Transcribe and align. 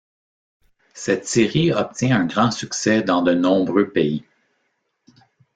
Cette 0.95 1.27
série 1.27 1.71
obtient 1.71 2.19
un 2.21 2.25
grand 2.25 2.49
succès 2.49 3.03
dans 3.03 3.21
de 3.21 3.35
nombreux 3.35 3.91
pays. 3.91 4.25